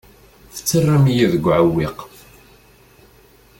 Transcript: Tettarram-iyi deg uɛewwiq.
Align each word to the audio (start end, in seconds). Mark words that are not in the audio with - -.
Tettarram-iyi 0.55 1.25
deg 1.33 1.43
uɛewwiq. 1.45 1.97